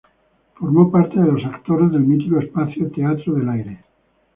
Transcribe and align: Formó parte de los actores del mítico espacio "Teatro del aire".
Formó 0.55 0.89
parte 0.89 1.19
de 1.19 1.31
los 1.31 1.45
actores 1.45 1.91
del 1.91 2.01
mítico 2.01 2.39
espacio 2.39 2.89
"Teatro 2.89 3.35
del 3.35 3.49
aire". 3.49 3.83